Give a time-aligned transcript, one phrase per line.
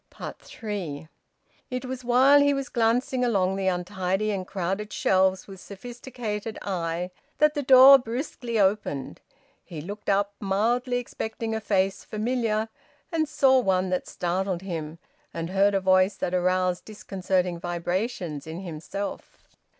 [0.39, 1.09] THREE.
[1.69, 7.11] It was while he was glancing along the untidy and crowded shelves with sophisticated eye
[7.37, 9.21] that the door brusquely opened.
[9.63, 12.69] He looked up mildly, expecting a face familiar,
[13.11, 14.97] and saw one that startled him,
[15.35, 19.43] and heard a voice that aroused disconcerting vibrations in himself.